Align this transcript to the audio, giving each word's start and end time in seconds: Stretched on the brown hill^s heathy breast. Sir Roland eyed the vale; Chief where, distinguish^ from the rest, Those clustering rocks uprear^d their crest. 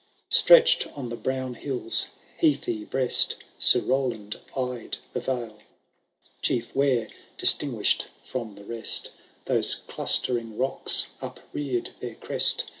Stretched 0.31 0.87
on 0.97 1.09
the 1.09 1.15
brown 1.15 1.53
hill^s 1.53 2.07
heathy 2.39 2.85
breast. 2.89 3.35
Sir 3.59 3.81
Roland 3.81 4.39
eyed 4.57 4.97
the 5.13 5.19
vale; 5.19 5.59
Chief 6.41 6.75
where, 6.75 7.07
distinguish^ 7.37 8.05
from 8.23 8.55
the 8.55 8.63
rest, 8.65 9.11
Those 9.45 9.75
clustering 9.75 10.57
rocks 10.57 11.09
uprear^d 11.21 11.89
their 11.99 12.15
crest. 12.15 12.65